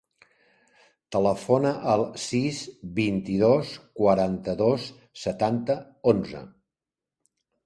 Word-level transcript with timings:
Telefona 1.15 1.73
al 1.95 2.05
sis, 2.23 2.61
vint-i-dos, 3.01 3.75
quaranta-dos, 4.01 4.89
setanta, 5.27 5.77
onze. 6.15 6.43